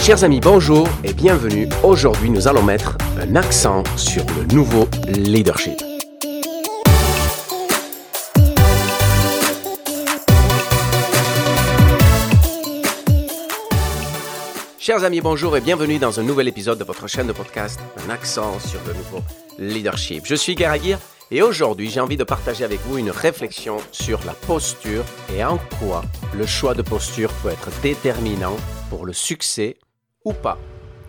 [0.00, 1.68] Chers amis, bonjour et bienvenue.
[1.84, 5.78] Aujourd'hui, nous allons mettre un accent sur le nouveau leadership.
[14.78, 18.08] Chers amis, bonjour et bienvenue dans un nouvel épisode de votre chaîne de podcast, un
[18.08, 19.20] accent sur le nouveau
[19.58, 20.24] leadership.
[20.24, 20.98] Je suis Garaguir
[21.30, 25.04] et aujourd'hui j'ai envie de partager avec vous une réflexion sur la posture
[25.36, 26.02] et en quoi
[26.34, 28.56] le choix de posture peut être déterminant
[28.88, 29.76] pour le succès
[30.24, 30.58] ou pas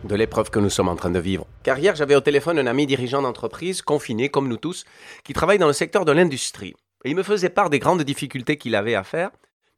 [0.04, 1.46] de l'épreuve que nous sommes en train de vivre.
[1.64, 4.86] Car hier, j'avais au téléphone un ami dirigeant d'entreprise, confiné comme nous tous,
[5.24, 6.74] qui travaille dans le secteur de l'industrie.
[7.04, 9.32] Et il me faisait part des grandes difficultés qu'il avait à faire,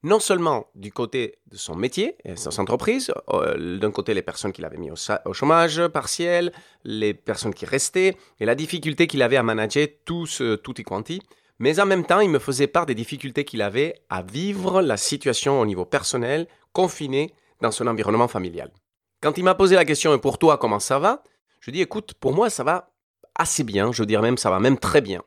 [0.04, 4.22] non seulement du côté de son métier et de son entreprise, euh, d'un côté les
[4.22, 6.52] personnes qu'il avait mis au, chômage partiel,
[6.84, 10.84] les personnes qui restaient, et la difficulté qu'il avait à manager tout ce tout y
[10.84, 11.22] quanti,
[11.60, 14.98] mais en même temps, il me faisait part des difficultés qu'il avait à vivre la
[14.98, 18.72] situation au niveau personnel, confiné dans son environnement familial.
[19.24, 21.24] Quand il m'a posé la question, et pour toi, comment ça va
[21.62, 22.92] Je lui ai dit, écoute, pour moi, ça va
[23.36, 25.24] assez bien, je veux dire même, ça va même très bien.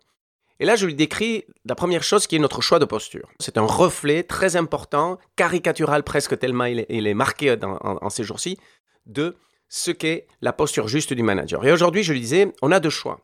[0.60, 3.30] Et là, je lui décris la première chose qui est notre choix de posture.
[3.40, 8.58] C'est un reflet très important, caricatural presque tellement il est, marqué en, ces jours-ci,
[9.06, 9.34] de
[9.70, 11.64] ce qu'est la posture juste du manager.
[11.64, 13.20] Et aujourd'hui, je lui disais, on a deux choix.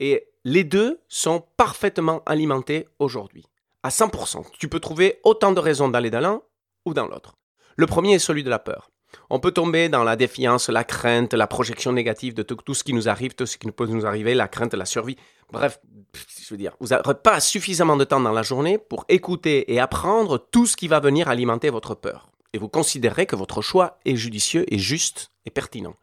[0.00, 3.44] Et les deux sont parfaitement alimentés aujourd'hui.
[3.84, 4.44] À 100%.
[4.58, 6.42] Tu peux trouver autant de raisons d'aller dans l'un
[6.84, 7.36] ou dans l'autre.
[7.76, 8.90] Le premier est celui de la peur.
[9.30, 12.92] On peut tomber dans la défiance, la crainte, la projection négative de tout, ce qui
[12.92, 15.16] nous arrive, tout ce qui peut nous arriver, la crainte, la survie.
[15.50, 15.80] Bref,
[16.14, 19.80] je veux dire, vous n'aurez pas suffisamment de temps dans la journée pour écouter et
[19.80, 22.30] apprendre tout ce qui va venir alimenter votre peur.
[22.52, 25.96] Et vous considérez que votre choix est judicieux et juste et pertinent.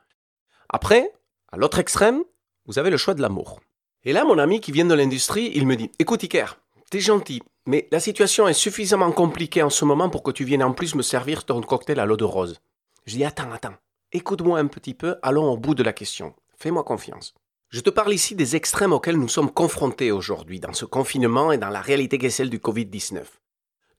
[0.69, 1.09] Après,
[1.51, 2.23] à l'autre extrême,
[2.65, 3.61] vous avez le choix de l'amour.
[4.03, 6.57] Et là, mon ami qui vient de l'industrie, il me dit Écoute, Iker,
[6.89, 10.63] t'es gentil, mais la situation est suffisamment compliquée en ce moment pour que tu viennes
[10.63, 12.59] en plus me servir ton cocktail à l'eau de rose.
[13.05, 13.75] Je dis attends, attends,
[14.13, 16.33] écoute-moi un petit peu, allons au bout de la question.
[16.57, 17.33] Fais-moi confiance.
[17.69, 21.57] Je te parle ici des extrêmes auxquels nous sommes confrontés aujourd'hui dans ce confinement et
[21.57, 23.23] dans la réalité qui est celle du Covid-19.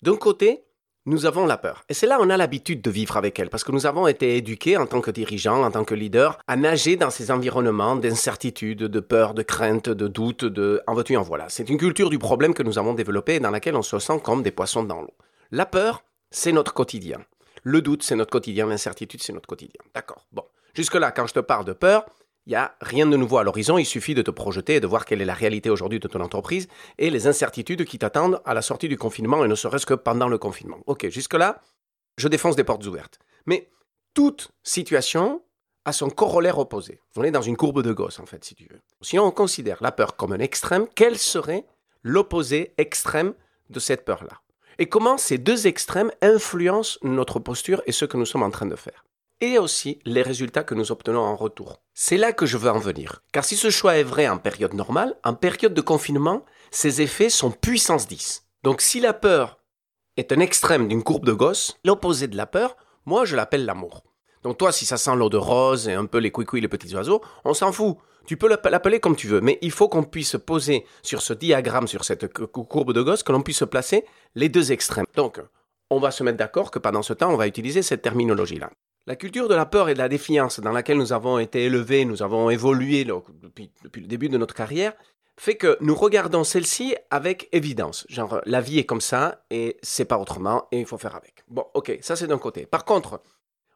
[0.01, 0.65] D'un côté,
[1.05, 1.85] nous avons la peur.
[1.91, 4.39] Et c'est là on a l'habitude de vivre avec elle, parce que nous avons été
[4.39, 8.85] éduqués en tant que dirigeants, en tant que leaders, à nager dans ces environnements d'incertitude,
[8.85, 11.51] de peur, de crainte, de doute, de en veux-tu en voilà.
[11.51, 14.21] C'est une culture du problème que nous avons développée et dans laquelle on se sent
[14.25, 15.15] comme des poissons dans l'eau.
[15.51, 17.21] La peur, c'est notre quotidien.
[17.65, 18.67] Le doute, c'est notre quotidien.
[18.67, 19.81] L'incertitude, c'est notre quotidien.
[19.95, 20.27] D'accord.
[20.33, 20.45] Bon.
[20.75, 22.05] Jusque-là, quand je te parle de peur,
[22.47, 23.79] il n'y a rien de nouveau à l'horizon.
[23.79, 26.21] Il suffit de te projeter et de voir quelle est la réalité aujourd'hui de ton
[26.21, 29.95] entreprise et les incertitudes qui t'attendent à la sortie du confinement et ne serait-ce que
[29.95, 30.79] pendant le confinement.
[30.87, 31.63] Ok, jusque-là,
[32.19, 33.19] je défonce des portes ouvertes.
[33.47, 33.71] Mais
[34.13, 35.43] toute situation
[35.87, 37.01] a son corollaire opposé.
[37.17, 38.81] On est dans une courbe de Gauss, en fait, si tu veux.
[39.01, 41.65] Si on considère la peur comme un extrême, quel serait
[42.03, 43.35] l'opposé extrême
[43.71, 44.41] de cette peur-là?
[44.79, 48.67] Et comment ces deux extrêmes influencent notre posture et ce que nous sommes en train
[48.67, 49.05] de faire.
[49.41, 51.81] Et aussi les résultats que nous obtenons en retour.
[51.93, 53.23] C'est là que je veux en venir.
[53.33, 57.31] Car si ce choix est vrai en période normale, en période de confinement, ces effets
[57.31, 58.47] sont puissance 10.
[58.63, 59.59] Donc si la peur
[60.17, 64.03] est un extrême d'une courbe de Gauss, l'opposé de la peur, moi je l'appelle l'amour.
[64.45, 66.95] Donc toi, si ça sent l'eau de rose et un peu les couicouis, les petits
[66.95, 67.97] oiseaux, on s'en fout.
[68.27, 71.89] Tu peux l'appeler comme tu veux, mais il faut qu'on puisse poser sur ce diagramme,
[71.89, 75.07] sur cette courbe de Gauss, que l'on puisse placer les deux extrêmes.
[75.15, 75.41] Donc,
[75.91, 78.71] on va se mettre d'accord que pendant ce temps, on va utiliser cette terminologie-là.
[79.07, 82.07] La culture de la peur et de la défiance dans laquelle nous avons été élevés,
[82.07, 84.95] nous avons évolué depuis, depuis le début de notre carrière,
[85.37, 88.07] fait que nous regardons celle-ci avec évidence.
[88.09, 91.45] Genre, la vie est comme ça et c'est pas autrement et il faut faire avec.
[91.49, 92.65] Bon, ok, ça c'est d'un côté.
[92.65, 93.21] Par contre,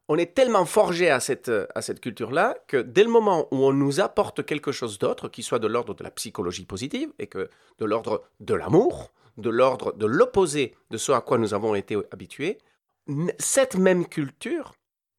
[0.08, 3.72] on est tellement forgé à cette, à cette culture-là que dès le moment où on
[3.72, 7.50] nous apporte quelque chose d'autre, qui soit de l'ordre de la psychologie positive et que
[7.78, 11.97] de l'ordre de l'amour, de l'ordre de l'opposé de ce à quoi nous avons été
[12.10, 12.58] habitués,
[13.38, 14.74] cette même culture,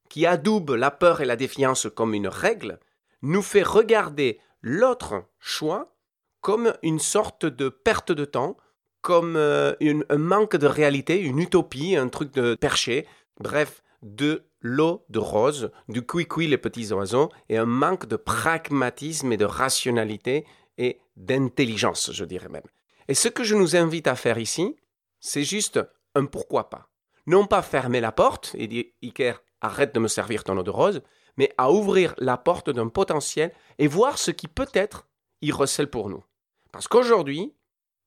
[0.10, 2.80] qui adoube la peur et la défiance comme une règle,
[3.22, 5.96] nous fait regarder l'autre choix
[6.42, 8.58] comme une sorte de perte de temps,
[9.02, 9.74] comme euh,
[10.10, 13.06] un manque de réalité, une utopie, un truc de perché,
[13.40, 19.32] bref, de l'eau de rose, du cuicui les petits oiseaux, et un manque de pragmatisme
[19.32, 20.46] et de rationalité
[20.78, 22.64] et d'intelligence, je dirais même.
[23.08, 24.76] Et ce que je nous invite à faire ici,
[25.20, 25.80] c'est juste
[26.16, 26.90] un pourquoi pas.
[27.26, 30.70] Non pas fermer la porte et dire Iker, arrête de me servir ton eau de
[30.70, 31.02] rose,
[31.38, 35.08] mais à ouvrir la porte d'un potentiel et voir ce qui peut-être
[35.42, 36.24] y recèle pour nous.
[36.72, 37.54] Parce qu'aujourd'hui,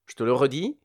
[0.06, 0.78] je te le redis,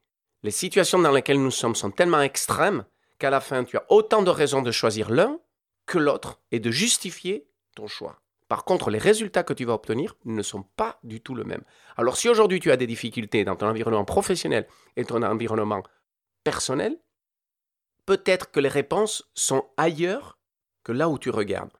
[0.43, 2.85] les situations dans lesquelles nous sommes sont tellement extrêmes
[3.19, 5.39] qu'à la fin, tu as autant de raisons de choisir l'un
[5.87, 8.21] que l'autre et de justifier ton choix.
[8.47, 11.63] Par contre, les résultats que tu vas obtenir ne sont pas du tout le même.
[11.97, 15.83] Alors si aujourd'hui tu as des difficultés dans ton environnement professionnel et ton environnement
[16.43, 16.97] personnel,
[18.05, 20.37] peut-être que les réponses sont ailleurs
[20.83, 21.73] que là où tu regardes.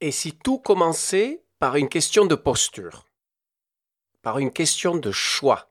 [0.00, 3.04] Et si tout commençait par une question de posture,
[4.22, 5.69] par une question de choix,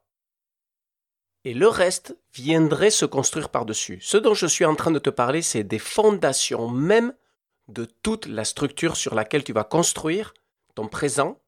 [1.45, 4.00] et le reste viendrait se construire par-dessus.
[4.01, 7.13] Ce dont je suis en train de te parler, c'est des fondations même
[7.68, 10.33] de toute la structure sur laquelle tu vas construire
[10.75, 11.39] ton présent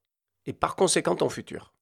[0.45, 1.73] et par conséquent ton futur.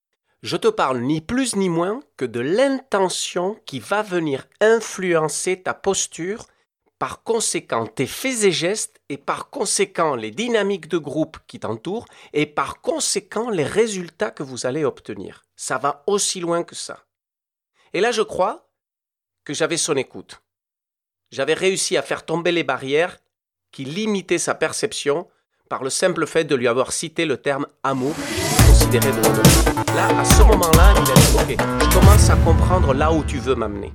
[0.42, 5.74] Je te parle ni plus ni moins que de l'intention qui va venir influencer ta
[5.74, 6.46] posture,
[6.98, 12.06] par conséquent tes faits et gestes, et par conséquent les dynamiques de groupe qui t'entourent,
[12.32, 15.44] et par conséquent les résultats que vous allez obtenir.
[15.56, 17.06] Ça va aussi loin que ça.
[17.94, 18.70] Et là, je crois
[19.44, 20.42] que j'avais son écoute.
[21.32, 23.18] J'avais réussi à faire tomber les barrières
[23.72, 25.28] qui limitaient sa perception
[25.70, 28.16] par le simple fait de lui avoir cité le terme amour,
[29.96, 33.38] Là, à ce moment-là, il a dit, ok, je commence à comprendre là où tu
[33.38, 33.94] veux m'amener.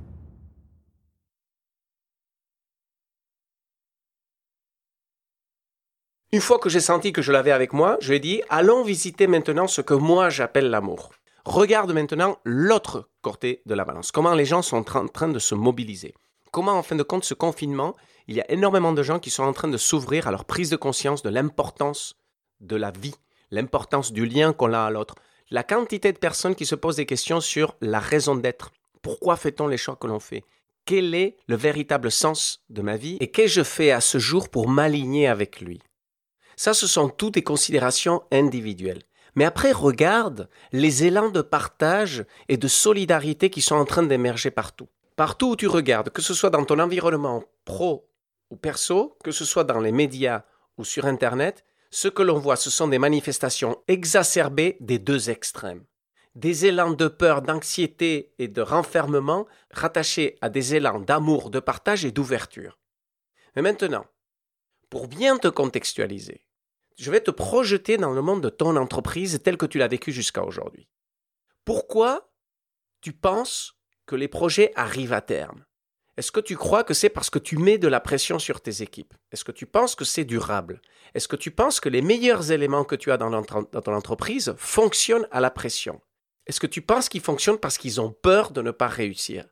[6.31, 8.83] Une fois que j'ai senti que je l'avais avec moi, je lui ai dit, allons
[8.83, 11.11] visiter maintenant ce que moi j'appelle l'amour.
[11.45, 14.11] Regarde maintenant l'autre côté de la balance.
[14.11, 16.15] Comment les gens sont en train de se mobiliser.
[16.51, 17.95] Comment, en fin de compte, ce confinement,
[18.27, 20.71] il y a énormément de gens qui sont en train de s'ouvrir à leur prise
[20.71, 22.15] de conscience de l'importance
[22.61, 23.13] de la vie,
[23.51, 25.15] l'importance du lien qu'on a à l'autre.
[25.51, 28.71] La quantité de personnes qui se posent des questions sur la raison d'être.
[29.03, 30.43] Pourquoi fait-on les choix que l'on fait?
[30.85, 34.67] Quel est le véritable sens de ma vie Et qu'ai-je fait à ce jour pour
[34.67, 35.79] m'aligner avec lui?
[36.55, 39.03] Ça, ce sont toutes des considérations individuelles.
[39.35, 44.49] Mais après, regarde les élans de partage et de solidarité qui sont en train d'émerger
[44.49, 44.87] partout.
[45.15, 48.09] Partout où tu regardes, que ce soit dans ton environnement pro
[48.49, 50.43] ou perso, que ce soit dans les médias
[50.77, 55.85] ou sur Internet, ce que l'on voit, ce sont des manifestations exacerbées des deux extrêmes.
[56.35, 62.03] Des élans de peur, d'anxiété et de renfermement rattachés à des élans d'amour, de partage
[62.03, 62.77] et d'ouverture.
[63.55, 64.05] Mais maintenant,
[64.89, 66.45] pour bien te contextualiser,
[66.97, 70.11] je vais te projeter dans le monde de ton entreprise tel que tu l'as vécu
[70.11, 70.87] jusqu'à aujourd'hui.
[71.65, 72.31] Pourquoi
[73.01, 75.65] tu penses que les projets arrivent à terme?
[76.17, 78.81] Est-ce que tu crois que c'est parce que tu mets de la pression sur tes
[78.81, 79.13] équipes?
[79.31, 80.81] Est-ce que tu penses que c'est durable?
[81.13, 85.27] Est-ce que tu penses que les meilleurs éléments que tu as dans, ton entreprise fonctionnent
[85.31, 86.01] à la pression?
[86.47, 89.45] Est-ce que tu penses qu'ils fonctionnent parce qu'ils ont peur de ne pas réussir?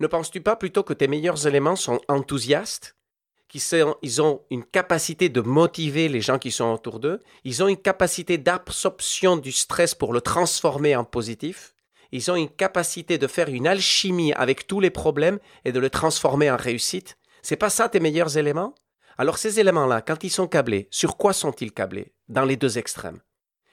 [0.00, 2.96] Ne penses-tu pas plutôt que tes meilleurs éléments sont enthousiastes?
[3.54, 7.76] Ils ont une capacité de motiver les gens qui sont autour d'eux, ils ont une
[7.76, 11.74] capacité d'absorption du stress pour le transformer en positif,
[12.12, 15.90] ils ont une capacité de faire une alchimie avec tous les problèmes et de le
[15.90, 17.18] transformer en réussite.
[17.42, 18.74] C'est pas ça tes meilleurs éléments?
[19.18, 22.12] Alors ces éléments-là, quand ils sont câblés, sur quoi sont-ils câblés?
[22.28, 23.20] Dans les deux extrêmes.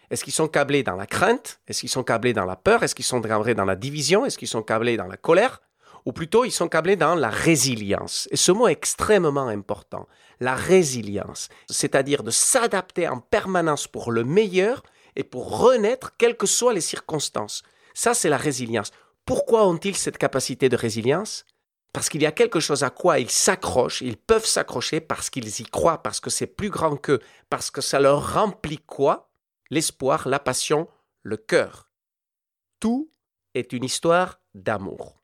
[0.10, 1.60] Est-ce qu'ils sont câblés dans la crainte?
[1.68, 2.84] Est-ce qu'ils sont câblés dans la peur?
[2.84, 4.26] Est-ce qu'ils sont câblés dans la division?
[4.26, 5.62] Est-ce qu'ils sont câblés dans la colère?
[6.06, 8.28] Ou plutôt ils sont câblés dans la résilience.
[8.32, 10.08] Et ce mot est extrêmement important,
[10.40, 14.84] la résilience, c'est-à-dire de s'adapter en permanence pour le meilleur
[15.16, 17.64] et pour renaître quelles que soient les circonstances.
[17.94, 18.92] Ça, c'est la résilience.
[19.26, 21.46] Pourquoi ont-ils cette capacité de résilience?
[21.94, 25.62] Parce qu'il y a quelque chose à quoi ils s'accrochent, ils peuvent s'accrocher parce qu'ils
[25.62, 27.20] y croient, parce que c'est plus grand qu'eux,
[27.50, 29.30] parce que ça leur remplit quoi?
[29.70, 30.88] L'espoir, la passion,
[31.22, 31.90] le cœur.
[32.80, 33.12] Tout
[33.54, 35.23] est une histoire d'amour.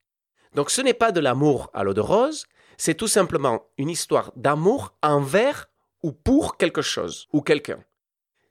[0.55, 2.45] Donc ce n'est pas de l'amour à l'eau de rose,
[2.77, 5.69] c'est tout simplement une histoire d'amour envers
[6.01, 7.83] ou pour quelque chose ou quelqu'un.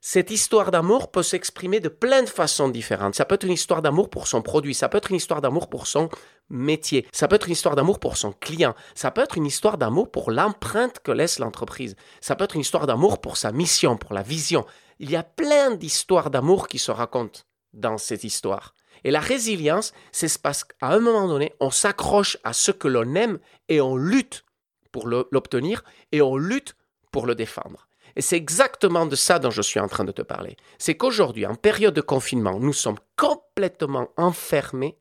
[0.01, 3.17] Cette histoire d'amour peut s'exprimer de plein de façons différentes.
[3.17, 5.69] Ça peut être une histoire d'amour pour son produit, ça peut être une histoire d'amour
[5.69, 6.09] pour son
[6.51, 9.77] métier, ça peut être une histoire d'amour pour son client, ça peut être une histoire
[9.77, 13.97] d'amour pour l'empreinte que laisse l'entreprise, ça peut être une histoire d'amour pour sa mission,
[13.97, 14.65] pour la vision.
[15.01, 17.41] Il y a plein d'histoires d'amour qui se racontent
[17.73, 18.75] dans cette histoire.
[19.05, 23.15] Et la résilience, c'est parce qu'à un moment donné, on s'accroche à ce que l'on
[23.15, 23.39] aime
[23.69, 24.45] et on lutte
[24.93, 26.77] pour l'obtenir et on lutte
[27.13, 27.89] pour le défendre.
[28.17, 30.57] Et c'est exactement de ça dont je suis en train de te parler.
[30.79, 34.99] C'est qu'aujourd'hui, en période de confinement, nous sommes complètement enfermés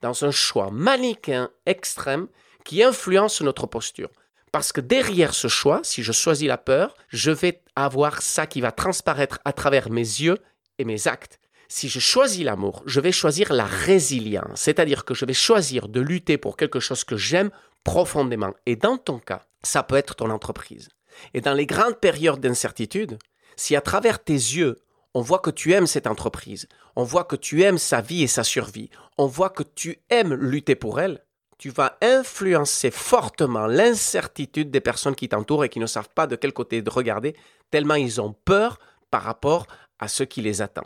[0.00, 2.28] dans un choix manichéen extrême
[2.64, 4.10] qui influence notre posture.
[4.52, 8.60] Parce que derrière ce choix, si je choisis la peur, je vais avoir ça qui
[8.60, 10.38] va transparaître à travers mes yeux
[10.78, 11.38] et mes actes
[11.68, 16.00] si je choisis l'amour, je vais choisir la résilience, c'est-à-dire que je vais choisir de
[16.00, 17.50] lutter pour quelque chose que j'aime
[17.84, 18.54] profondément.
[18.66, 20.88] Et dans ton cas, ça peut être ton entreprise.
[21.34, 23.18] Et dans les grandes périodes d'incertitude,
[23.56, 24.76] si à travers tes yeux,
[25.14, 28.28] on voit que tu aimes cette entreprise, on voit que tu aimes sa vie et
[28.28, 31.24] sa survie, on voit que tu aimes lutter pour elle,
[31.58, 36.36] tu vas influencer fortement l'incertitude des personnes qui t'entourent et qui ne savent pas de
[36.36, 37.34] quel côté de regarder,
[37.70, 38.78] tellement ils ont peur
[39.10, 39.66] par rapport
[39.98, 40.84] à ce qui les attend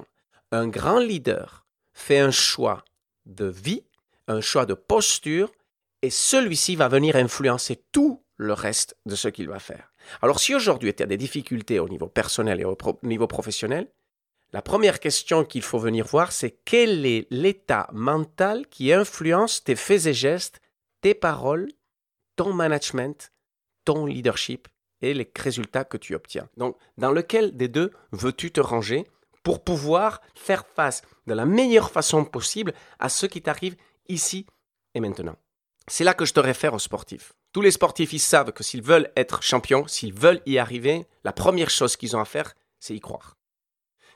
[0.52, 2.84] un grand leader fait un choix
[3.26, 3.84] de vie,
[4.28, 5.50] un choix de posture,
[6.02, 9.92] et celui-ci va venir influencer tout le reste de ce qu'il va faire.
[10.20, 13.90] Alors si aujourd'hui tu as des difficultés au niveau personnel et au niveau professionnel,
[14.52, 19.76] la première question qu'il faut venir voir, c'est quel est l'état mental qui influence tes
[19.76, 20.60] faits et gestes,
[21.00, 21.68] tes paroles,
[22.36, 23.32] ton management,
[23.84, 24.68] ton leadership
[25.00, 26.48] et les résultats que tu obtiens.
[26.56, 29.06] Donc, dans lequel des deux veux-tu te ranger?
[29.42, 33.76] Pour pouvoir faire face de la meilleure façon possible à ce qui t'arrive
[34.08, 34.46] ici
[34.94, 35.36] et maintenant
[35.88, 37.32] C'est là que je te réfère aux sportifs.
[37.52, 41.32] Tous les sportifs, ils savent que s'ils veulent être champions, s'ils veulent y arriver, la
[41.32, 43.36] première chose qu'ils ont à faire, c'est y croire.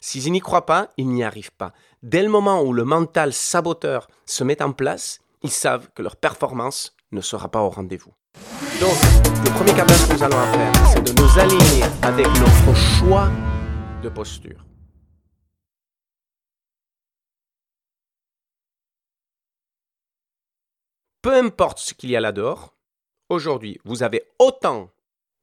[0.01, 1.73] S'ils n'y croient pas, ils n'y arrivent pas.
[2.03, 6.17] Dès le moment où le mental saboteur se met en place, ils savent que leur
[6.17, 8.13] performance ne sera pas au rendez-vous.
[8.81, 8.97] Donc,
[9.45, 13.31] le premier cadeau que nous allons faire, c'est de nous aligner avec notre choix
[14.03, 14.65] de posture.
[21.27, 22.73] Peu importe ce qu'il y a là dehors,
[23.31, 24.93] aujourd'hui, vous avez autant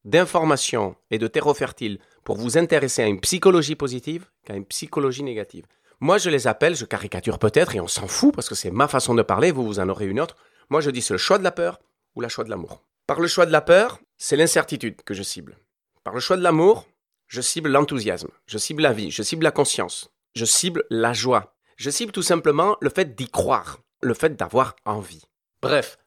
[0.06, 5.24] d'informations et de terreau fertile pour vous intéresser à une psychologie positive qu'à une psychologie
[5.24, 5.66] négative.
[6.00, 8.88] Moi, je les appelle, je caricature peut-être, et on s'en fout parce que c'est ma
[8.88, 10.38] façon de parler, vous, vous en aurez une autre.
[10.70, 11.82] Moi, je dis c'est le choix de la peur
[12.16, 12.82] ou le choix de l'amour.
[13.06, 15.58] Par le choix de la peur, c'est l'incertitude que je cible.
[16.06, 16.88] Par le choix de l'amour,
[17.28, 21.58] je cible l'enthousiasme, je cible la vie, je cible la conscience, je cible la joie.
[21.76, 25.26] Je cible tout simplement le fait d'y croire, le fait d'avoir envie.
[25.64, 25.98] Bref,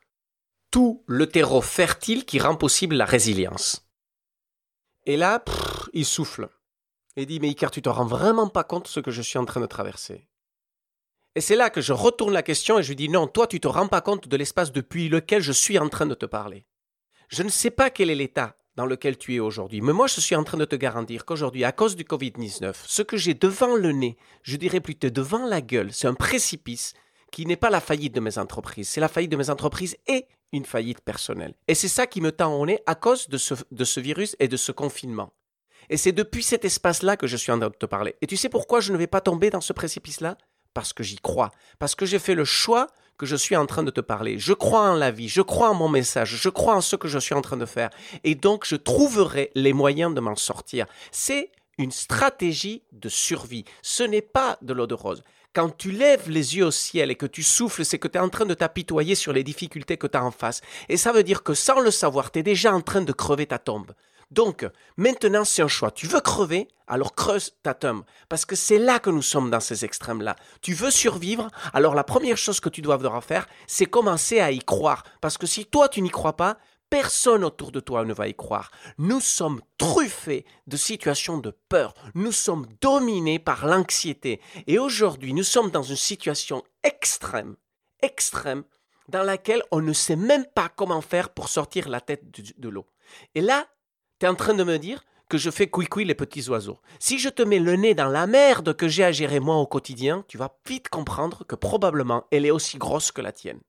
[0.71, 3.89] tout le terreau fertile qui rend possible la résilience.
[5.07, 5.43] Et là,
[5.95, 6.51] il souffle.
[7.17, 9.39] Et dit, mais Icar, tu te rends vraiment pas compte de ce que je suis
[9.39, 10.29] en train de traverser.
[11.35, 13.59] Et c'est là que je retourne la question et je lui dis, non, toi, tu
[13.59, 16.67] te rends pas compte de l'espace depuis lequel je suis en train de te parler.
[17.31, 20.21] Je ne sais pas quel est l'état dans lequel tu es aujourd'hui, mais moi, je
[20.21, 23.75] suis en train de te garantir qu'aujourd'hui, à cause du Covid-19, ce que j'ai devant
[23.75, 26.93] le nez, je dirais plutôt devant la gueule, c'est un précipice
[27.37, 30.25] qui n'est pas la faillite de mes entreprises, c'est la faillite de mes entreprises et
[30.55, 31.53] une faillite personnelle.
[31.69, 34.35] Et c'est ça qui me tend au nez à cause de ce, de ce virus
[34.41, 35.35] et de ce confinement.
[35.91, 38.17] Et c'est depuis cet espace-là que je suis en train de te parler.
[38.23, 40.39] Et tu sais pourquoi je ne vais pas tomber dans ce précipice-là?
[40.73, 41.51] Parce que j'y crois.
[41.79, 42.87] Parce que j'ai fait le choix
[43.19, 44.39] que je suis en train de te parler.
[44.39, 47.07] Je crois en la vie, je crois en mon message, je crois en ce que
[47.07, 47.91] je suis en train de faire.
[48.25, 50.87] Et donc, je trouverai les moyens de m'en sortir.
[51.13, 53.65] C'est une stratégie de survie.
[53.83, 55.23] Ce n'est pas de l'eau de rose.
[55.55, 58.21] Quand tu lèves les yeux au ciel et que tu souffles, c'est que tu es
[58.21, 60.61] en train de t'apitoyer sur les difficultés que tu as en face.
[60.89, 63.47] Et ça veut dire que sans le savoir, tu es déjà en train de crever
[63.47, 63.93] ta tombe.
[64.31, 64.67] Donc,
[64.97, 65.91] maintenant, c'est un choix.
[65.91, 68.03] Tu veux crever, alors creuse ta tombe.
[68.29, 70.37] Parce que c'est là que nous sommes dans ces extrêmes-là.
[70.63, 74.59] Tu veux survivre, alors la première chose que tu dois faire, c'est commencer à y
[74.59, 75.05] croire.
[75.21, 78.35] Parce que si toi, tu n'y crois pas, Personne autour de toi ne va y
[78.35, 78.71] croire.
[78.99, 81.95] Nous sommes truffés de situations de peur.
[82.15, 84.41] Nous sommes dominés par l'anxiété.
[84.69, 87.57] Et aujourd'hui, nous sommes dans une situation extrême,
[88.03, 88.63] extrême,
[89.09, 92.23] dans laquelle on ne sait même pas comment faire pour sortir la tête
[92.59, 92.87] de, l'eau.
[93.35, 93.67] Et là,
[94.21, 96.79] tu es en train de me dire que je fais couicouille les petits oiseaux.
[97.01, 99.67] Si je te mets le nez dans la merde que j'ai à gérer moi au
[99.67, 103.61] quotidien, tu vas vite comprendre que probablement elle est aussi grosse que la tienne.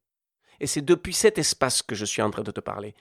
[0.60, 2.96] Et c'est depuis cet espace que je suis en train de te parler.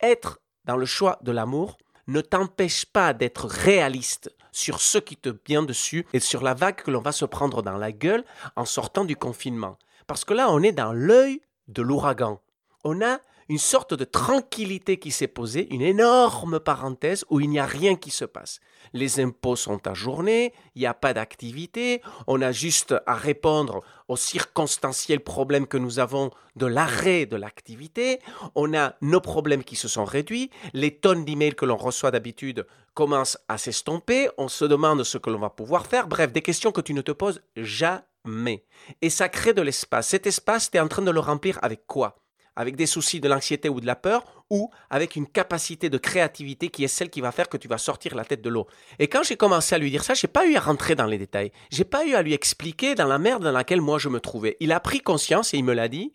[0.00, 5.34] Être dans le choix de l'amour ne t'empêche pas d'être réaliste sur ce qui te
[5.46, 8.24] vient dessus et sur la vague que l'on va se prendre dans la gueule
[8.56, 9.78] en sortant du confinement.
[10.06, 12.40] Parce que là, on est dans l'œil de l'ouragan.
[12.84, 17.58] On a une sorte de tranquillité qui s'est posée, une énorme parenthèse où il n'y
[17.58, 18.60] a rien qui se passe.
[18.92, 24.16] Les impôts sont ajournés, il n'y a pas d'activité, on a juste à répondre aux
[24.16, 28.20] circonstanciels problèmes que nous avons de l'arrêt de l'activité,
[28.54, 32.66] on a nos problèmes qui se sont réduits, les tonnes d'emails que l'on reçoit d'habitude
[32.94, 36.72] commencent à s'estomper, on se demande ce que l'on va pouvoir faire, bref, des questions
[36.72, 38.64] que tu ne te poses jamais.
[39.02, 40.08] Et ça crée de l'espace.
[40.08, 42.23] Cet espace, tu es en train de le remplir avec quoi?
[42.56, 46.68] Avec des soucis de l'anxiété ou de la peur, ou avec une capacité de créativité
[46.68, 48.66] qui est celle qui va faire que tu vas sortir la tête de l'eau.
[48.98, 51.18] Et quand j'ai commencé à lui dire ça, j'ai pas eu à rentrer dans les
[51.18, 51.52] détails.
[51.70, 54.56] J'ai pas eu à lui expliquer dans la merde dans laquelle moi je me trouvais.
[54.60, 56.12] Il a pris conscience et il me l'a dit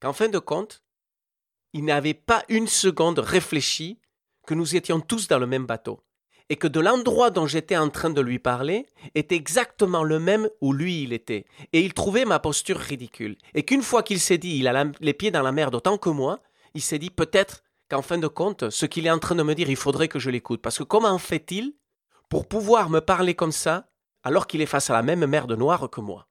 [0.00, 0.82] qu'en fin de compte,
[1.72, 3.98] il n'avait pas une seconde réfléchi
[4.46, 6.00] que nous étions tous dans le même bateau
[6.50, 10.48] et que de l'endroit dont j'étais en train de lui parler était exactement le même
[10.60, 11.46] où lui il était.
[11.72, 13.36] Et il trouvait ma posture ridicule.
[13.54, 16.08] Et qu'une fois qu'il s'est dit, il a les pieds dans la merde autant que
[16.08, 16.40] moi,
[16.74, 19.54] il s'est dit peut-être qu'en fin de compte, ce qu'il est en train de me
[19.54, 20.62] dire, il faudrait que je l'écoute.
[20.62, 21.74] Parce que comment fait-il
[22.28, 23.88] pour pouvoir me parler comme ça
[24.22, 26.28] alors qu'il est face à la même merde noire que moi?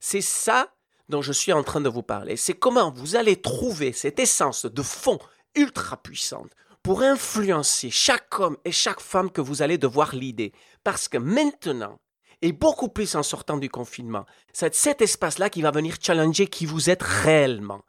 [0.00, 0.74] C'est ça
[1.08, 2.36] dont je suis en train de vous parler.
[2.36, 5.18] C'est comment vous allez trouver cette essence de fond
[5.54, 6.50] ultra puissante
[6.84, 10.52] pour influencer chaque homme et chaque femme que vous allez devoir l'idée.
[10.84, 11.98] Parce que maintenant,
[12.44, 14.26] et beaucoup plus en sortant du confinement.
[14.52, 17.80] C'est cet espace-là qui va venir challenger qui vous êtes réellement.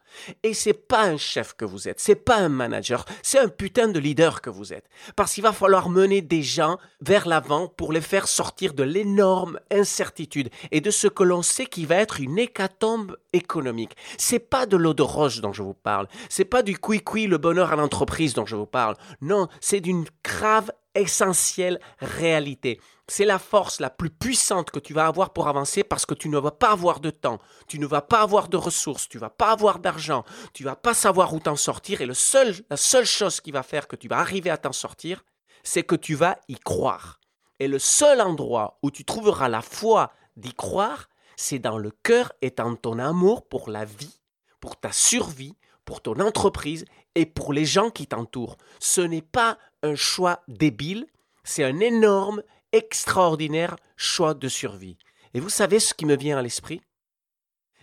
[0.43, 3.89] Et c'est pas un chef que vous êtes, c'est pas un manager, c'est un putain
[3.89, 4.87] de leader que vous êtes.
[5.17, 9.59] Parce qu'il va falloir mener des gens vers l'avant pour les faire sortir de l'énorme
[9.71, 13.97] incertitude et de ce que l'on sait qui va être une hécatombe économique.
[14.17, 17.37] C'est pas de l'eau de roche dont je vous parle, c'est pas du qui le
[17.37, 18.95] bonheur à l'entreprise dont je vous parle.
[19.19, 22.79] Non, c'est d'une grave essentielle réalité.
[23.07, 26.27] C'est la force la plus puissante que tu vas avoir pour avancer parce que tu
[26.27, 29.29] ne vas pas avoir de temps, tu ne vas pas avoir de ressources, tu vas
[29.29, 30.23] pas avoir d'argent,
[30.53, 33.61] tu vas pas savoir où t'en sortir et le seul, la seule chose qui va
[33.61, 35.23] faire que tu vas arriver à t'en sortir,
[35.63, 37.19] c'est que tu vas y croire.
[37.59, 42.31] Et le seul endroit où tu trouveras la foi d'y croire, c'est dans le cœur
[42.41, 44.19] et dans ton amour pour la vie,
[44.59, 48.57] pour ta survie, pour ton entreprise et pour les gens qui t'entourent.
[48.79, 51.05] Ce n'est pas un choix débile,
[51.43, 54.97] c'est un énorme, extraordinaire choix de survie.
[55.33, 56.81] Et vous savez ce qui me vient à l'esprit?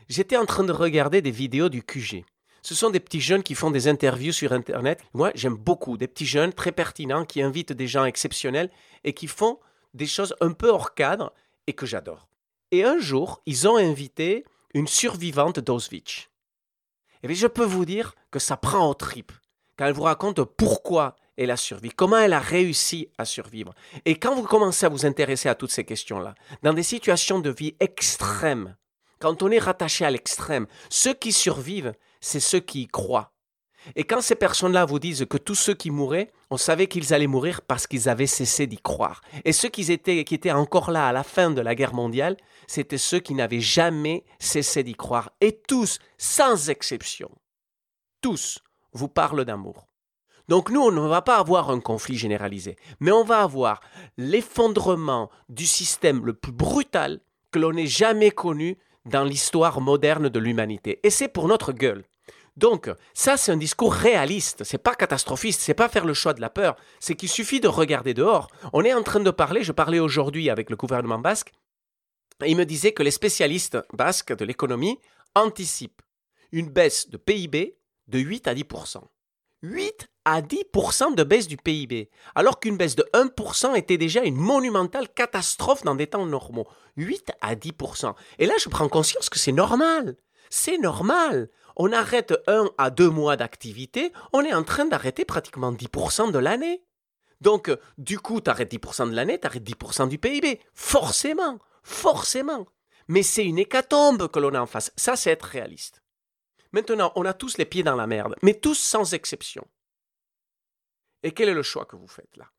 [0.09, 2.25] J'étais en train de regarder des vidéos du QG.
[2.61, 5.03] Ce sont des petits jeunes qui font des interviews sur Internet.
[5.15, 8.71] Moi, j'aime beaucoup des petits jeunes très pertinents qui invitent des gens exceptionnels
[9.05, 9.59] et qui font
[9.95, 11.33] des choses un peu hors cadre
[11.67, 12.29] et que j'adore.
[12.71, 14.45] Et un jour, ils ont invité
[14.75, 16.29] une survivante d'Auschwitz.
[17.25, 19.33] Et eh je peux vous dire que ça prend au tripes
[19.77, 23.75] quand elle vous raconte pourquoi elle a survécu, comment elle a réussi à survivre.
[24.05, 27.51] Et quand vous commencez à vous intéresser à toutes ces questions-là, dans des situations de
[27.51, 28.77] vie extrêmes,
[29.19, 33.33] quand on est rattaché à l'extrême, ceux qui survivent, c'est ceux qui y croient.
[33.97, 37.27] Et quand ces personnes-là vous disent que tous ceux qui mouraient, on savait qu'ils allaient
[37.27, 39.23] mourir parce qu'ils avaient cessé d'y croire.
[39.45, 42.37] Et ceux qui étaient, qui étaient encore là à la fin de la guerre mondiale,
[42.67, 45.33] c'étaient ceux qui n'avaient jamais cessé d'y croire.
[45.41, 47.31] Et tous, sans exception,
[48.21, 48.61] tous
[48.93, 49.92] vous parlent d'amour.
[50.53, 53.81] Donc nous, on ne va pas avoir un conflit généralisé, mais on va avoir
[54.19, 57.21] l'effondrement du système le plus brutal
[57.53, 61.01] que l'on ait jamais connu dans l'histoire moderne de l'humanité.
[61.05, 62.05] Et c'est pour notre gueule.
[62.59, 64.63] Donc, ça, c'est un discours réaliste.
[64.63, 65.63] C'est pas catastrophiste.
[65.63, 66.77] C'est pas faire le choix de la peur.
[67.01, 68.49] C'est qu'il suffit de regarder dehors.
[68.75, 69.65] On est en train de parler.
[69.65, 71.55] Je parlais aujourd'hui avec le gouvernement basque.
[72.45, 74.99] Et il me disait que les spécialistes basques de l'économie
[75.35, 76.03] anticipent
[76.51, 78.65] une baisse de PIB de 8 à 10
[79.63, 84.37] 8 à 10% de baisse du PIB, alors qu'une baisse de 1% était déjà une
[84.37, 86.67] monumentale catastrophe dans des temps normaux.
[86.97, 90.17] 8 à 10% Et là, je prends conscience que c'est normal.
[90.51, 95.73] C'est normal on arrête un à deux mois d'activité, on est en train d'arrêter pratiquement
[95.73, 96.83] 10% de l'année.
[97.41, 100.61] Donc, du coup, tu arrêtes 10% de l'année, tu arrêtes 10% du PIB.
[100.75, 102.67] Forcément, forcément.
[103.09, 104.93] Mais c'est une hécatombe que l'on a en face.
[104.97, 106.02] Ça, c'est être réaliste.
[106.73, 109.67] Maintenant, on a tous les pieds dans la merde, mais tous sans exception.
[111.23, 112.51] Et quel est le choix que vous faites là?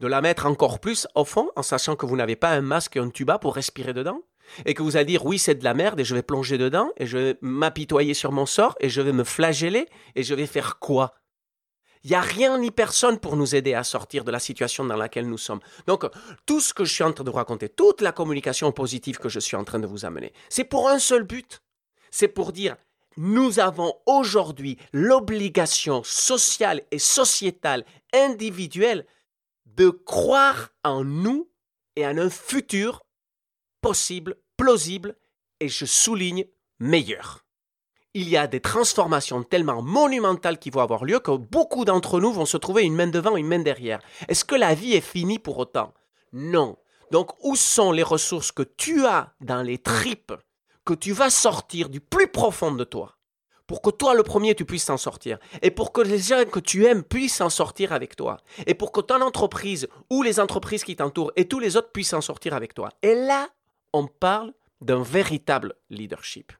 [0.00, 2.96] De la mettre encore plus au fond, en sachant que vous n'avez pas un masque
[2.96, 4.22] et un tuba pour respirer dedans?
[4.64, 6.90] Et que vous allez dire oui c'est de la merde et je vais plonger dedans
[6.96, 10.46] et je vais m'apitoyer sur mon sort et je vais me flageller et je vais
[10.46, 11.14] faire quoi?
[12.04, 14.96] Il n'y a rien ni personne pour nous aider à sortir de la situation dans
[14.96, 15.60] laquelle nous sommes.
[15.86, 16.06] Donc,
[16.46, 19.28] tout ce que je suis en train de vous raconter, toute la communication positive que
[19.28, 21.60] je suis en train de vous amener, c'est pour un seul but.
[22.10, 22.76] C'est pour dire,
[23.16, 29.06] nous avons aujourd'hui l'obligation sociale et sociétale, individuelle,
[29.66, 31.48] de croire en nous
[31.96, 33.02] et en un futur
[33.80, 35.16] possible, plausible
[35.60, 36.44] et je souligne
[36.78, 37.44] meilleur.
[38.14, 42.32] Il y a des transformations tellement monumentales qui vont avoir lieu que beaucoup d'entre nous
[42.32, 44.00] vont se trouver une main devant, une main derrière.
[44.28, 45.92] Est-ce que la vie est finie pour autant?
[46.32, 46.76] Non.
[47.10, 50.32] Donc où sont les ressources que tu as dans les tripes,
[50.88, 53.14] que tu vas sortir du plus profond de toi
[53.66, 56.58] pour que toi, le premier, tu puisses s'en sortir, et pour que les gens que
[56.58, 60.84] tu aimes puissent s'en sortir avec toi, et pour que ton entreprise ou les entreprises
[60.84, 62.88] qui t'entourent et tous les autres puissent s'en sortir avec toi.
[63.02, 63.50] Et là,
[63.92, 66.54] on parle d'un véritable leadership.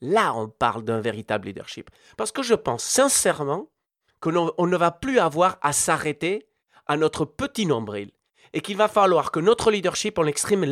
[0.00, 1.88] Là, on parle d'un véritable leadership.
[2.16, 3.70] Parce que je pense sincèrement
[4.18, 6.48] qu'on ne va plus avoir à s'arrêter
[6.88, 8.10] à notre petit nombril
[8.56, 10.64] et qu'il va falloir que notre leadership, on l'exprime,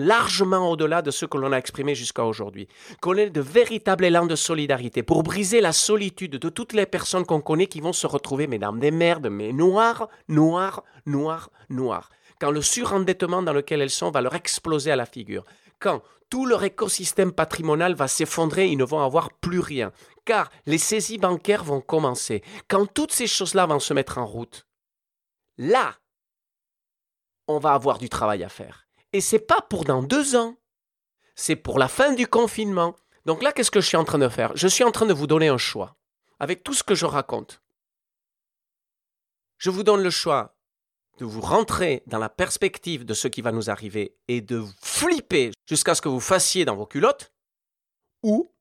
[0.00, 2.66] largement au-delà de ce que l'on a exprimé jusqu'à aujourd'hui.
[3.00, 7.24] Qu'on ait de véritables élans de solidarité pour briser la solitude de toutes les personnes
[7.24, 12.50] qu'on connaît qui vont se retrouver, mesdames des merdes, mais noires, noires, noires, noires quand
[12.50, 15.44] le surendettement dans lequel elles sont va leur exploser à la figure,
[15.78, 19.92] quand tout leur écosystème patrimonial va s'effondrer, ils ne vont avoir plus rien,
[20.24, 24.66] car les saisies bancaires vont commencer, quand toutes ces choses-là vont se mettre en route,
[25.56, 25.94] là,
[27.48, 28.86] on va avoir du travail à faire.
[29.12, 30.56] Et c'est pas pour dans deux ans,
[31.34, 32.96] c'est pour la fin du confinement.
[33.24, 34.56] Donc là, qu'est-ce que je suis en train de faire?
[34.56, 35.96] Je suis en train de vous donner un choix,
[36.38, 37.62] avec tout ce que je raconte.
[39.58, 40.56] Je vous donne le choix
[41.18, 45.50] de vous rentrer dans la perspective de ce qui va nous arriver et de flipper
[45.66, 47.32] jusqu'à ce que vous fassiez dans vos culottes,
[48.22, 48.52] ou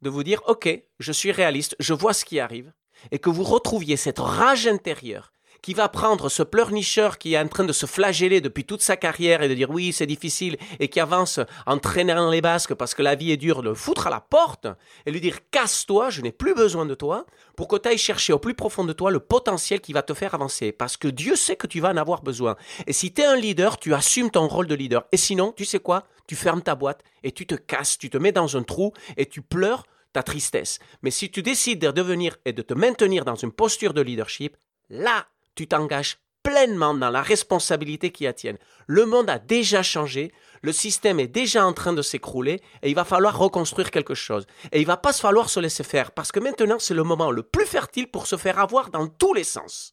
[0.00, 2.72] de vous dire, OK, je suis réaliste, je vois ce qui arrive,
[3.10, 5.32] et que vous retrouviez cette rage intérieure
[5.62, 8.96] qui va prendre ce pleurnicheur qui est en train de se flageller depuis toute sa
[8.96, 12.94] carrière et de dire oui, c'est difficile, et qui avance en traînant les basques parce
[12.94, 14.66] que la vie est dure, le foutre à la porte
[15.06, 18.32] et lui dire casse-toi, je n'ai plus besoin de toi, pour que tu ailles chercher
[18.32, 20.72] au plus profond de toi le potentiel qui va te faire avancer.
[20.72, 22.56] Parce que Dieu sait que tu vas en avoir besoin.
[22.86, 25.04] Et si tu es un leader, tu assumes ton rôle de leader.
[25.12, 26.04] Et sinon, tu sais quoi?
[26.26, 29.26] Tu fermes ta boîte et tu te casses, tu te mets dans un trou et
[29.26, 30.78] tu pleures ta tristesse.
[31.02, 34.56] Mais si tu décides de devenir et de te maintenir dans une posture de leadership,
[34.88, 38.58] là, tu t'engages pleinement dans la responsabilité qui la tienne.
[38.86, 40.32] Le monde a déjà changé,
[40.62, 44.46] le système est déjà en train de s'écrouler et il va falloir reconstruire quelque chose.
[44.72, 47.42] Et il va pas falloir se laisser faire parce que maintenant c'est le moment le
[47.42, 49.92] plus fertile pour se faire avoir dans tous les sens.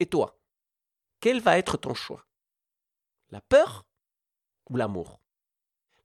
[0.00, 0.38] Et toi,
[1.20, 2.26] quel va être ton choix?
[3.30, 3.86] La peur
[4.68, 5.20] ou l'amour?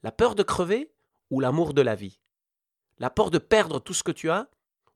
[0.03, 0.93] La peur de crever
[1.29, 2.19] ou l'amour de la vie?
[2.99, 4.49] La peur de perdre tout ce que tu as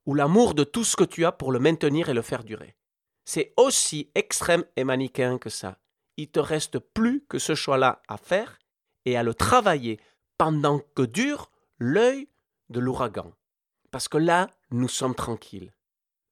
[0.06, 2.76] ou l'amour de tout ce que tu as pour le maintenir et le faire durer?
[3.24, 5.78] C'est aussi extrême et manichéen que ça.
[6.16, 8.58] Il te reste plus que ce choix-là à faire
[9.04, 9.98] et à le travailler
[10.38, 12.28] pendant que dure l'œil
[12.68, 13.32] de l'ouragan.
[13.90, 15.72] Parce que là, nous sommes tranquilles.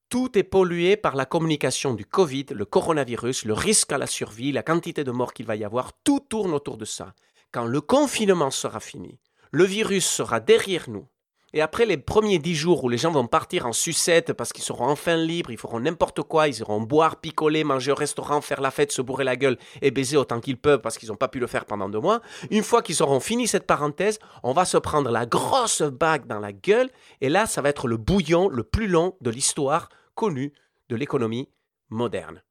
[0.09, 4.53] Tout est pollué par la communication du Covid, le coronavirus, le risque à la survie,
[4.53, 7.15] la quantité de morts qu'il va y avoir, tout tourne autour de ça.
[7.51, 9.19] Quand le confinement sera fini,
[9.53, 11.07] le virus sera derrière nous,
[11.55, 14.65] et après les premiers dix jours où les gens vont partir en sucette parce qu'ils
[14.65, 18.61] seront enfin libres, ils feront n'importe quoi, ils iront boire, picoler, manger au restaurant, faire
[18.61, 21.29] la fête, se bourrer la gueule et baiser autant qu'ils peuvent parce qu'ils n'ont pas
[21.29, 22.23] pu le faire pendant deux mois.
[22.51, 26.41] Une fois qu'ils auront fini cette parenthèse, on va se prendre la grosse bague dans
[26.41, 30.53] la gueule et là, ça va être le bouillon le plus long de l'histoire connue
[30.89, 31.49] de l'économie
[31.91, 32.43] moderne.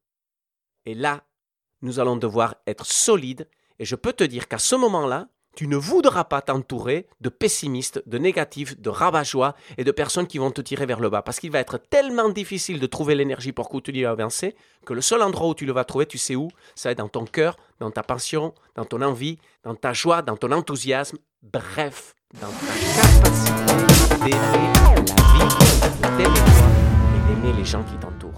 [0.86, 1.24] Et là,
[1.80, 5.76] nous allons devoir être solides et je peux te dire qu'à ce moment-là, tu ne
[5.76, 9.22] voudras pas t'entourer de pessimistes, de négatifs, de rabat
[9.76, 11.22] et de personnes qui vont te tirer vers le bas.
[11.22, 14.54] Parce qu'il va être tellement difficile de trouver l'énergie pour continuer à avancer
[14.86, 16.48] que le seul endroit où tu le vas trouver, tu sais où?
[16.74, 20.22] Ça va être dans ton cœur, dans ta passion, dans ton envie, dans ta joie,
[20.22, 21.18] dans ton enthousiasme.
[21.42, 23.52] Bref, dans ta capacité
[24.24, 25.12] d'aimer la vie,
[26.16, 26.68] d'aimer toi
[27.14, 28.31] et d'aimer les gens qui t'entourent.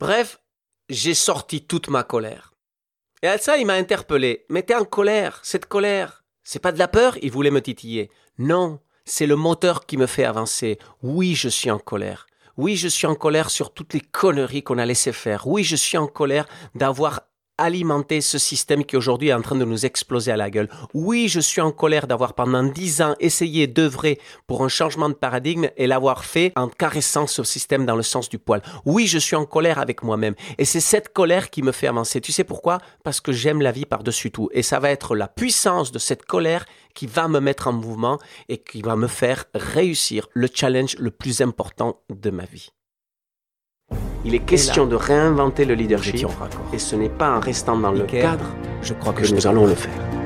[0.00, 0.40] Bref,
[0.88, 2.54] j'ai sorti toute ma colère.
[3.22, 4.46] Et à ça, il m'a interpellé.
[4.48, 5.40] Mais t'es en colère.
[5.42, 8.10] Cette colère, c'est pas de la peur Il voulait me titiller.
[8.38, 10.78] Non, c'est le moteur qui me fait avancer.
[11.02, 12.26] Oui, je suis en colère.
[12.56, 15.46] Oui, je suis en colère sur toutes les conneries qu'on a laissées faire.
[15.46, 17.20] Oui, je suis en colère d'avoir
[17.60, 20.68] alimenter ce système qui aujourd'hui est en train de nous exploser à la gueule.
[20.94, 25.14] Oui, je suis en colère d'avoir pendant dix ans essayé d'œuvrer pour un changement de
[25.14, 28.62] paradigme et l'avoir fait en caressant ce système dans le sens du poil.
[28.84, 30.34] Oui, je suis en colère avec moi-même.
[30.58, 32.20] Et c'est cette colère qui me fait avancer.
[32.20, 32.78] Tu sais pourquoi?
[33.04, 34.48] Parce que j'aime la vie par-dessus tout.
[34.52, 38.18] Et ça va être la puissance de cette colère qui va me mettre en mouvement
[38.48, 42.70] et qui va me faire réussir le challenge le plus important de ma vie.
[44.24, 46.26] Il est question de réinventer le leadership
[46.72, 48.44] et ce n'est pas en restant dans le cadre
[48.82, 50.19] je crois que nous allons le faire.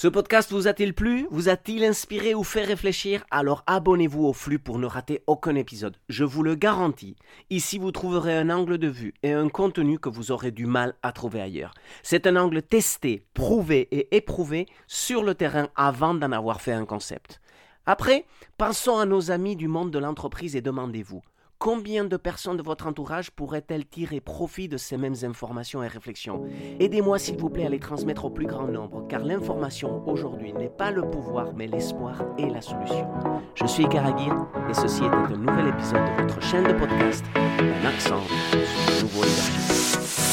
[0.00, 1.26] Ce podcast vous a-t-il plu?
[1.32, 3.24] Vous a-t-il inspiré ou fait réfléchir?
[3.32, 5.96] Alors abonnez-vous au flux pour ne rater aucun épisode.
[6.08, 7.16] Je vous le garantis.
[7.50, 10.94] Ici, vous trouverez un angle de vue et un contenu que vous aurez du mal
[11.02, 11.74] à trouver ailleurs.
[12.04, 16.86] C'est un angle testé, prouvé et éprouvé sur le terrain avant d'en avoir fait un
[16.86, 17.40] concept.
[17.84, 18.24] Après,
[18.56, 21.22] pensons à nos amis du monde de l'entreprise et demandez-vous
[21.58, 26.44] Combien de personnes de votre entourage pourraient-elles tirer profit de ces mêmes informations et réflexions?
[26.78, 30.68] Aidez-moi s'il vous plaît à les transmettre au plus grand nombre, car l'information aujourd'hui n'est
[30.68, 33.08] pas le pouvoir, mais l'espoir et la solution.
[33.56, 37.86] Je suis Karagir, et ceci était un nouvel épisode de votre chaîne de podcast, Un
[37.86, 40.27] accent sur le nouveau leadership.